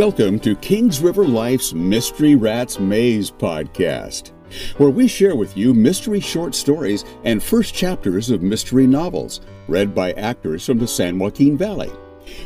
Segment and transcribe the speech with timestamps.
[0.00, 4.30] Welcome to Kings River Life's Mystery Rat's Maze podcast,
[4.78, 9.94] where we share with you mystery short stories and first chapters of mystery novels read
[9.94, 11.90] by actors from the San Joaquin Valley.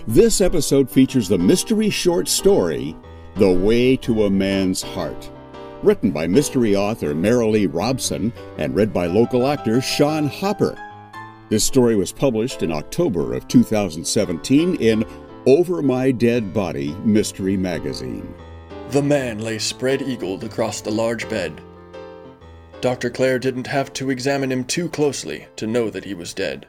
[0.09, 2.97] This episode features the mystery short story,
[3.37, 5.31] The Way to a Man's Heart,
[5.85, 10.77] written by mystery author Marilee Robson and read by local actor Sean Hopper.
[11.51, 15.05] This story was published in October of 2017 in
[15.47, 18.35] Over My Dead Body Mystery Magazine.
[18.89, 21.61] The man lay spread eagled across the large bed.
[22.81, 23.11] Dr.
[23.11, 26.67] Clare didn't have to examine him too closely to know that he was dead.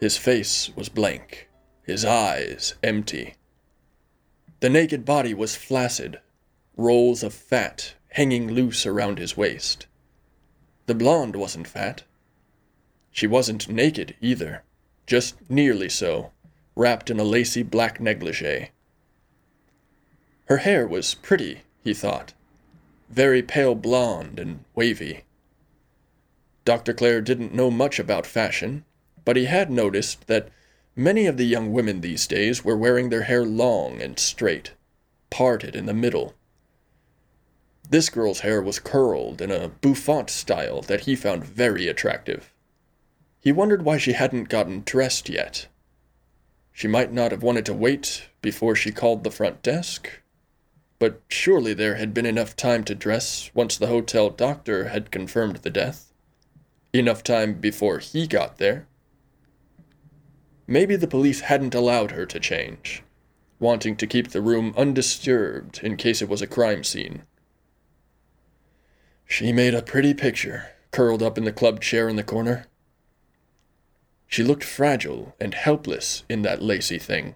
[0.00, 1.48] His face was blank,
[1.84, 3.34] his eyes empty.
[4.58, 6.18] The naked body was flaccid,
[6.76, 9.86] rolls of fat hanging loose around his waist.
[10.86, 12.02] The blonde wasn't fat.
[13.12, 14.64] She wasn't naked either,
[15.06, 16.32] just nearly so
[16.80, 18.70] wrapped in a lacy black negligee.
[20.46, 22.32] Her hair was pretty, he thought,
[23.10, 25.24] very pale blonde and wavy.
[26.64, 26.94] Dr.
[26.94, 28.86] Clare didn't know much about fashion,
[29.26, 30.48] but he had noticed that
[30.96, 34.72] many of the young women these days were wearing their hair long and straight,
[35.28, 36.34] parted in the middle.
[37.90, 42.54] This girl's hair was curled in a bouffant style that he found very attractive.
[43.38, 45.66] He wondered why she hadn't gotten dressed yet
[46.72, 50.20] she might not have wanted to wait before she called the front desk,
[50.98, 55.56] but surely there had been enough time to dress once the hotel doctor had confirmed
[55.56, 56.12] the death.
[56.92, 58.86] Enough time before he got there.
[60.66, 63.02] Maybe the police hadn't allowed her to change,
[63.58, 67.22] wanting to keep the room undisturbed in case it was a crime scene.
[69.26, 72.66] She made a pretty picture, curled up in the club chair in the corner.
[74.30, 77.34] She looked fragile and helpless in that lacy thing.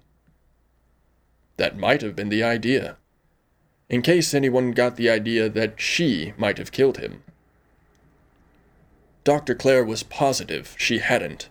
[1.56, 2.97] That might have been the idea,
[3.91, 7.25] in case anyone got the idea that she might have killed him.
[9.25, 9.56] Dr.
[9.56, 11.49] Clare was positive she hadn't.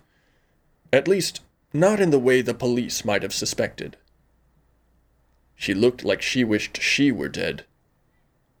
[0.90, 1.42] At least,
[1.74, 3.98] not in the way the police might have suspected.
[5.54, 7.66] She looked like she wished she were dead.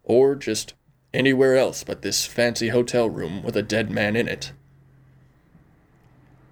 [0.02, 0.74] Or just
[1.14, 4.52] anywhere else but this fancy hotel room with a dead man in it.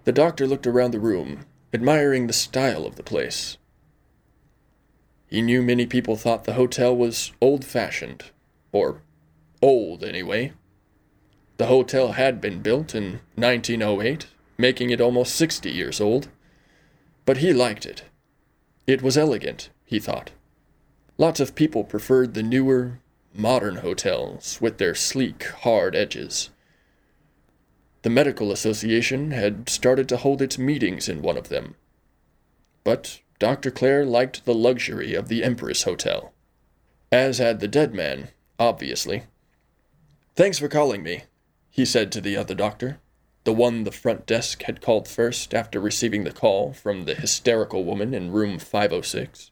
[0.04, 3.56] The doctor looked around the room, admiring the style of the place.
[5.26, 8.24] He knew many people thought the hotel was old fashioned,
[8.72, 9.00] or
[9.62, 10.52] old anyway.
[11.56, 14.26] The hotel had been built in 1908,
[14.58, 16.28] making it almost 60 years old.
[17.24, 18.02] But he liked it.
[18.86, 20.32] It was elegant, he thought.
[21.16, 22.98] Lots of people preferred the newer,
[23.32, 26.50] modern hotels with their sleek, hard edges.
[28.02, 31.76] The Medical Association had started to hold its meetings in one of them.
[32.82, 33.70] But Dr.
[33.70, 36.32] Clare liked the luxury of the Empress Hotel.
[37.12, 39.24] As had the dead man, obviously.
[40.34, 41.24] Thanks for calling me,
[41.70, 42.98] he said to the other doctor,
[43.44, 47.84] the one the front desk had called first after receiving the call from the hysterical
[47.84, 49.50] woman in room 506.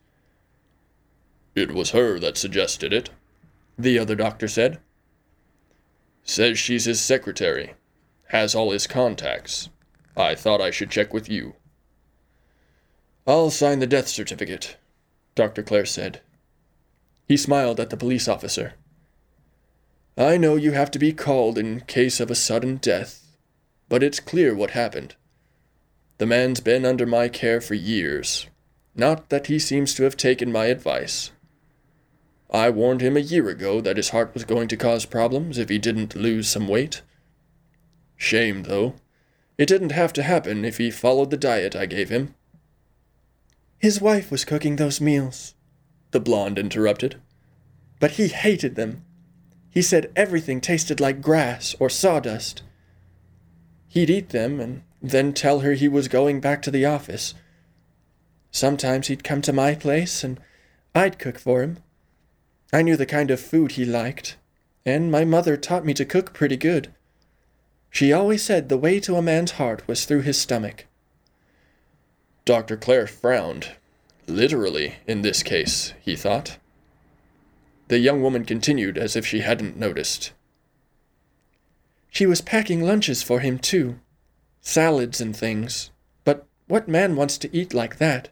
[1.55, 3.11] It was her that suggested it,
[3.78, 4.78] the other doctor said.
[6.22, 7.75] Says she's his secretary,
[8.30, 9.68] has all his contacts.
[10.16, 11.54] I thought I should check with you.
[13.26, 14.76] I'll sign the death certificate,
[15.34, 15.62] Dr.
[15.62, 16.20] Clare said.
[17.26, 18.74] He smiled at the police officer.
[20.16, 23.26] I know you have to be called in case of a sudden death,
[23.88, 25.16] but it's clear what happened.
[26.19, 28.46] The man's been under my care for years.
[28.94, 31.30] Not that he seems to have taken my advice.
[32.50, 35.69] I warned him a year ago that his heart was going to cause problems if
[35.69, 37.02] he didn't lose some weight.
[38.20, 38.97] Shame, though.
[39.56, 42.34] It didn't have to happen if he followed the diet I gave him.
[43.78, 45.54] His wife was cooking those meals,
[46.10, 47.16] the blonde interrupted.
[47.98, 49.04] But he hated them.
[49.70, 52.62] He said everything tasted like grass or sawdust.
[53.88, 57.32] He'd eat them and then tell her he was going back to the office.
[58.50, 60.38] Sometimes he'd come to my place and
[60.94, 61.78] I'd cook for him.
[62.70, 64.37] I knew the kind of food he liked,
[64.84, 66.93] and my mother taught me to cook pretty good.
[67.90, 70.87] She always said the way to a man's heart was through his stomach.
[72.44, 72.76] Dr.
[72.76, 73.72] Clare frowned.
[74.26, 76.56] Literally, in this case, he thought.
[77.88, 80.32] The young woman continued as if she hadn't noticed.
[82.10, 83.98] She was packing lunches for him, too.
[84.60, 85.90] Salads and things.
[86.25, 88.28] But what man wants to eat like that?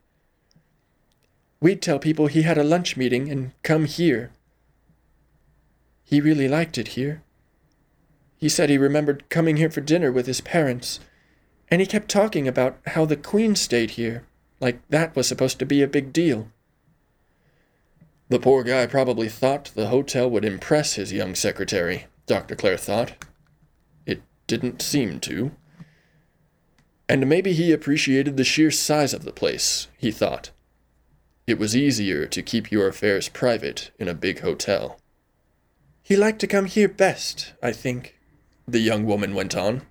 [1.61, 4.31] We'd tell people he had a lunch meeting and come here.
[6.05, 7.23] He really liked it here.
[8.39, 11.01] He said he remembered coming here for dinner with his parents,
[11.71, 14.25] and he kept talking about how the Queen stayed here,
[14.61, 16.49] like that was supposed to be a big deal.
[18.29, 22.55] The poor guy probably thought the hotel would impress his young secretary, Dr.
[22.55, 23.25] Clare thought.
[24.07, 25.53] It didn't seem to.
[27.09, 30.51] And maybe he appreciated the sheer size of the place, he thought.
[31.47, 35.01] It was easier to keep your affairs private in a big hotel.
[36.03, 38.18] He liked to come here best, I think,
[38.69, 39.83] the young woman went on.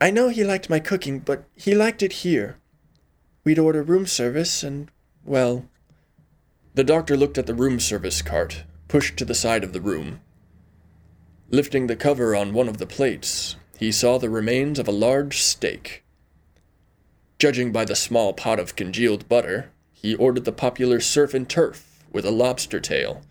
[0.00, 2.58] I know he liked my cooking, but he liked it here.
[3.44, 4.90] We'd order room service, and,
[5.24, 5.66] well.
[6.74, 10.20] The doctor looked at the room service cart, pushed to the side of the room.
[11.50, 15.40] Lifting the cover on one of the plates, he saw the remains of a large
[15.40, 16.02] steak.
[17.38, 22.04] Judging by the small pot of congealed butter, he ordered the popular surf and turf
[22.10, 23.22] with a lobster tail,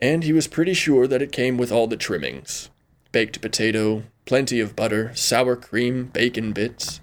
[0.00, 2.70] and he was pretty sure that it came with all the trimmings
[3.14, 7.00] baked potato, plenty of butter, sour cream, bacon bits.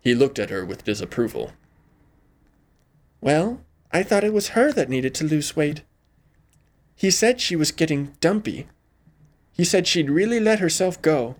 [0.00, 1.50] He looked at her with disapproval.
[3.20, 5.82] Well, I thought it was her that needed to lose weight.
[6.94, 8.68] He said she was getting dumpy.
[9.50, 11.34] He said she'd really let herself go.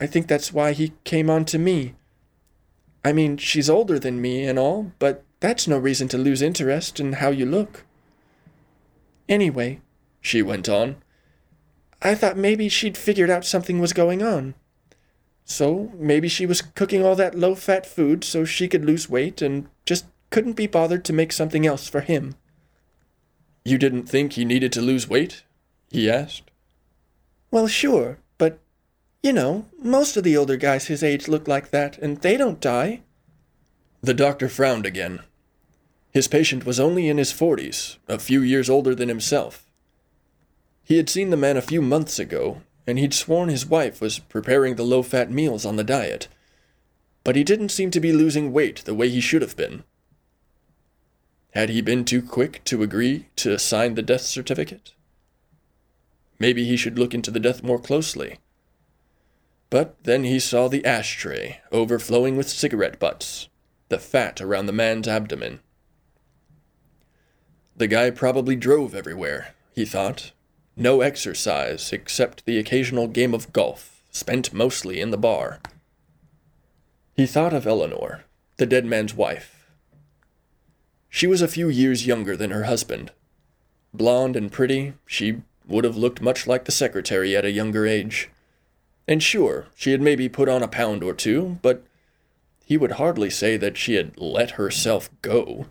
[0.00, 1.94] I think that's why he came on to me.
[3.04, 6.98] I mean, she's older than me and all, but that's no reason to lose interest
[6.98, 7.84] in how you look.
[9.28, 9.82] Anyway,
[10.22, 10.96] she went on,
[12.00, 14.54] I thought maybe she'd figured out something was going on.
[15.44, 19.40] So maybe she was cooking all that low fat food so she could lose weight
[19.40, 22.34] and just couldn't be bothered to make something else for him.
[23.64, 25.44] You didn't think he needed to lose weight?
[25.90, 26.50] he asked.
[27.50, 28.58] Well, sure, but
[29.22, 32.60] you know, most of the older guys his age look like that, and they don't
[32.60, 33.00] die.
[34.02, 35.20] The doctor frowned again.
[36.12, 39.67] His patient was only in his forties, a few years older than himself.
[40.88, 44.20] He had seen the man a few months ago, and he'd sworn his wife was
[44.20, 46.28] preparing the low fat meals on the diet.
[47.24, 49.84] But he didn't seem to be losing weight the way he should have been.
[51.50, 54.94] Had he been too quick to agree to sign the death certificate?
[56.38, 58.38] Maybe he should look into the death more closely.
[59.68, 63.50] But then he saw the ashtray overflowing with cigarette butts,
[63.90, 65.60] the fat around the man's abdomen.
[67.76, 70.32] The guy probably drove everywhere, he thought,
[70.78, 75.60] no exercise except the occasional game of golf, spent mostly in the bar.
[77.16, 78.24] He thought of Eleanor,
[78.56, 79.70] the dead man's wife.
[81.08, 83.10] She was a few years younger than her husband.
[83.92, 88.30] Blonde and pretty, she would have looked much like the secretary at a younger age.
[89.06, 91.84] And sure, she had maybe put on a pound or two, but
[92.64, 95.66] he would hardly say that she had let herself go.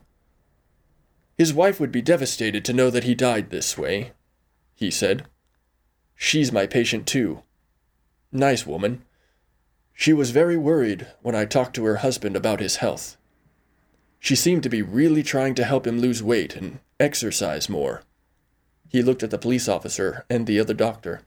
[1.38, 4.14] His wife would be devastated to know that he died this way,
[4.78, 5.26] he said.
[6.16, 7.42] She's my patient, too.
[8.32, 9.02] Nice woman.
[9.94, 13.18] She was very worried when I talked to her husband about his health.
[14.20, 18.04] She seemed to be really trying to help him lose weight and exercise more.
[18.90, 21.22] He looked at the police officer and the other doctor.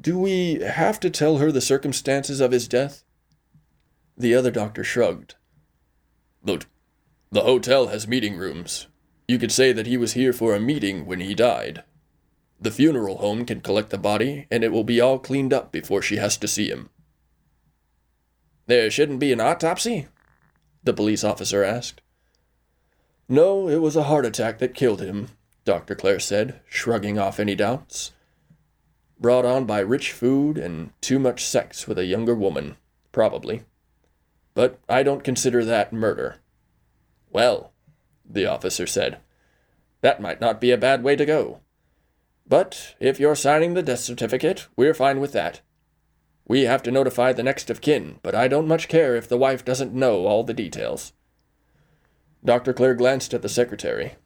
[0.00, 3.04] Do we have to tell her the circumstances of his death?
[4.18, 5.36] The other doctor shrugged.
[6.42, 6.66] Look,
[7.30, 8.88] the hotel has meeting rooms.
[9.28, 11.84] You could say that he was here for a meeting when he died.
[12.60, 16.02] The funeral home can collect the body, and it will be all cleaned up before
[16.02, 16.90] she has to see him.
[18.66, 20.06] There shouldn't be an autopsy?
[20.82, 22.00] The police officer asked.
[23.28, 25.28] No, it was a heart attack that killed him,
[25.64, 25.94] Dr.
[25.94, 28.12] Clare said, shrugging off any doubts.
[29.18, 32.76] Brought on by rich food and too much sex with a younger woman,
[33.12, 33.62] probably.
[34.54, 36.36] But I don't consider that murder.
[37.30, 37.72] Well,
[38.28, 39.18] the officer said,
[40.02, 41.60] that might not be a bad way to go.
[42.46, 45.60] But if you're signing the death certificate, we're fine with that.
[46.46, 49.38] We have to notify the next of kin, but I don't much care if the
[49.38, 51.12] wife doesn't know all the details.
[52.44, 52.74] Dr.
[52.74, 54.16] Clare glanced at the secretary.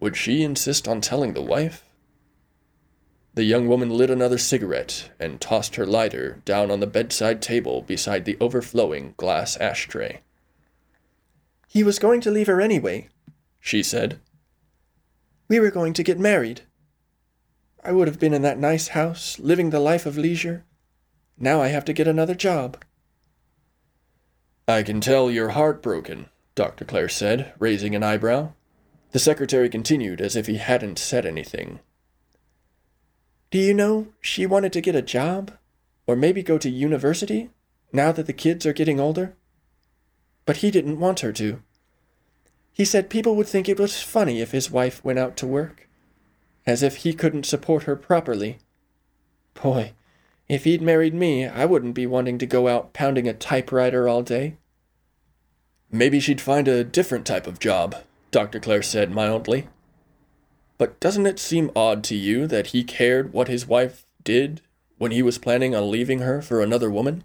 [0.00, 1.88] Would she insist on telling the wife?
[3.34, 7.80] The young woman lit another cigarette and tossed her lighter down on the bedside table
[7.80, 10.20] beside the overflowing glass ashtray.
[11.68, 13.08] He was going to leave her anyway,
[13.60, 14.20] she said.
[15.48, 16.62] We were going to get married.
[17.84, 20.64] I would have been in that nice house, living the life of leisure.
[21.38, 22.84] Now I have to get another job.
[24.68, 26.84] I can tell you're heartbroken, Dr.
[26.84, 28.52] Clare said, raising an eyebrow.
[29.10, 31.80] The secretary continued as if he hadn't said anything.
[33.50, 35.52] Do you know, she wanted to get a job?
[36.06, 37.50] Or maybe go to university,
[37.92, 39.34] now that the kids are getting older?
[40.46, 41.62] But he didn't want her to.
[42.72, 45.88] He said people would think it was funny if his wife went out to work
[46.66, 48.58] as if he couldn't support her properly.
[49.54, 49.92] Boy,
[50.48, 54.22] if he'd married me, I wouldn't be wanting to go out pounding a typewriter all
[54.22, 54.56] day.
[55.90, 57.96] Maybe she'd find a different type of job,
[58.30, 58.60] Dr.
[58.60, 59.68] Clare said mildly.
[60.78, 64.62] But doesn't it seem odd to you that he cared what his wife did
[64.98, 67.24] when he was planning on leaving her for another woman?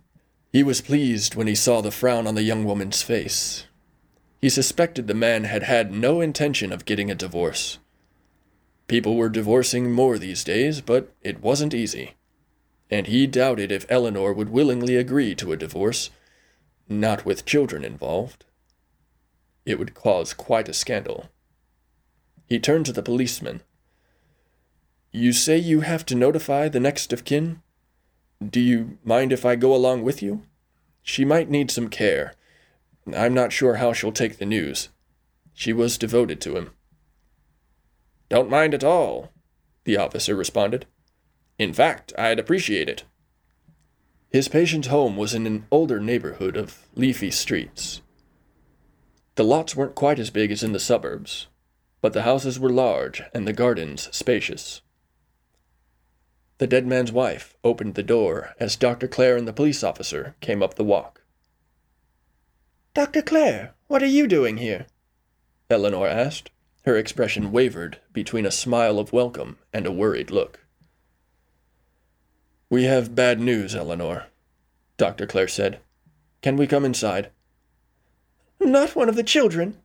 [0.52, 3.66] He was pleased when he saw the frown on the young woman's face.
[4.42, 7.80] He suspected the man had had no intention of getting a divorce.
[8.88, 12.14] People were divorcing more these days, but it wasn't easy.
[12.90, 16.10] And he doubted if Eleanor would willingly agree to a divorce,
[16.88, 18.46] not with children involved.
[19.66, 21.30] It would cause quite a scandal.
[22.48, 23.62] He turned to the policeman.
[25.12, 27.62] You say you have to notify the next of kin?
[28.42, 30.44] Do you mind if I go along with you?
[31.02, 32.36] She might need some care.
[33.14, 34.90] I'm not sure how she'll take the news.
[35.54, 36.72] She was devoted to him.
[38.30, 39.32] Don't mind at all,
[39.86, 40.86] the officer responded.
[41.58, 43.04] In fact, I'd appreciate it.
[44.30, 48.02] His patient's home was in an older neighborhood of leafy streets.
[49.36, 51.48] The lots weren't quite as big as in the suburbs,
[52.02, 54.82] but the houses were large and the gardens spacious.
[56.58, 59.08] The dead man's wife opened the door as Dr.
[59.08, 61.22] Clare and the police officer came up the walk.
[62.94, 63.22] Dr.
[63.22, 64.88] Clare, what are you doing here?
[65.70, 66.50] Eleanor asked.
[66.88, 70.62] Her expression wavered between a smile of welcome and a worried look.
[72.70, 74.28] We have bad news, Eleanor,
[74.96, 75.28] Dr.
[75.28, 75.82] Clare said.
[76.42, 77.30] Can we come inside?
[78.62, 79.76] Not one of the children?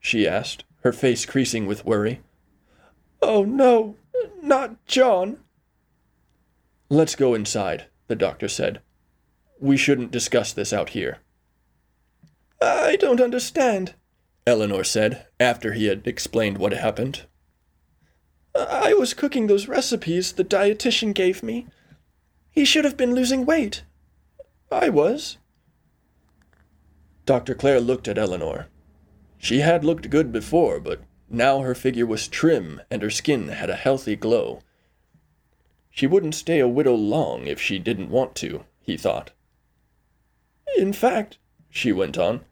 [0.00, 2.22] she asked her face creasing with worry.
[3.20, 3.96] Oh, no,
[4.40, 5.40] not John.
[6.88, 8.80] Let's go inside, the doctor said.
[9.60, 11.18] We shouldn't discuss this out here.
[12.62, 13.92] I don't understand,
[14.48, 17.26] Eleanor said, after he had explained what had happened.
[18.54, 21.66] I was cooking those recipes the dietitian gave me.
[22.50, 23.82] He should have been losing weight.
[24.72, 25.36] I was.
[27.26, 27.54] Dr.
[27.54, 28.68] Clare looked at Eleanor.
[29.36, 33.68] She had looked good before, but now her figure was trim and her skin had
[33.68, 34.60] a healthy glow.
[35.90, 39.30] She wouldn't stay a widow long if she didn't want to, he thought.
[40.78, 41.36] In fact,
[41.68, 42.46] she went on,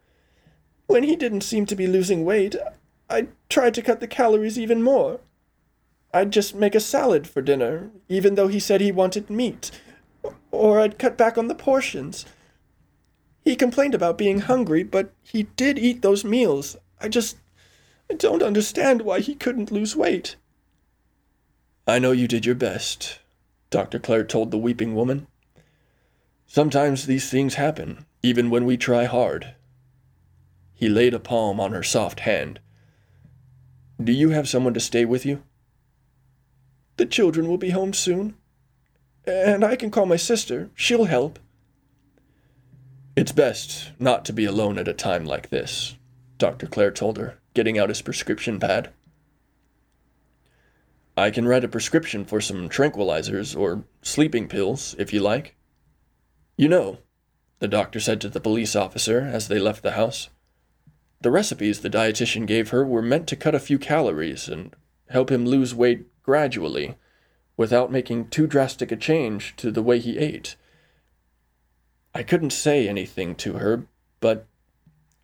[0.87, 2.55] when he didn't seem to be losing weight,
[3.09, 5.19] I tried to cut the calories even more.
[6.13, 9.71] I'd just make a salad for dinner, even though he said he wanted meat,
[10.51, 12.25] or I'd cut back on the portions.
[13.43, 16.77] He complained about being hungry, but he did eat those meals.
[16.99, 17.37] I just
[18.09, 20.37] I don't understand why he couldn't lose weight.
[21.85, 23.19] I know you did your best,
[23.69, 23.99] Dr.
[23.99, 25.27] Clare told the weeping woman.
[26.45, 29.53] Sometimes these things happen, even when we try hard.
[30.77, 32.59] He laid a palm on her soft hand.
[34.01, 35.41] Do you have someone to stay with you?
[36.97, 38.35] The children will be home soon.
[39.25, 40.69] And I can call my sister.
[40.75, 41.39] She'll help.
[43.15, 45.95] It's best not to be alone at a time like this,
[46.37, 46.67] Dr.
[46.67, 48.91] Clare told her, getting out his prescription pad.
[51.17, 55.55] I can write a prescription for some tranquilizers or sleeping pills, if you like.
[56.55, 56.99] You know,
[57.57, 60.29] the doctor said to the police officer as they left the house,
[61.21, 64.75] the recipes the dietitian gave her were meant to cut a few calories and
[65.09, 66.95] help him lose weight gradually,
[67.55, 70.55] without making too drastic a change to the way he ate.
[72.13, 73.87] I couldn't say anything to her,
[74.19, 74.45] but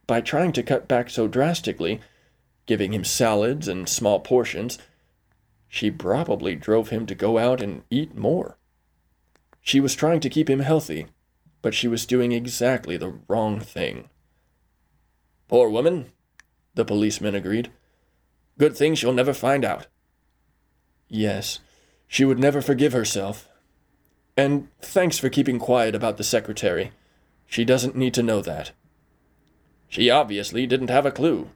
[0.07, 2.01] by trying to cut back so drastically,
[2.65, 4.79] giving him salads and small portions,
[5.67, 8.57] she probably drove him to go out and eat more.
[9.61, 11.07] She was trying to keep him healthy,
[11.61, 14.09] but she was doing exactly the wrong thing.
[15.47, 16.11] Poor woman,
[16.75, 17.71] the policeman agreed.
[18.57, 19.87] Good thing she'll never find out.
[21.07, 21.59] Yes,
[22.07, 23.49] she would never forgive herself
[24.35, 26.91] and thanks for keeping quiet about the secretary.
[27.45, 28.71] She doesn't need to know that.
[29.87, 31.49] She obviously didn't have a clue.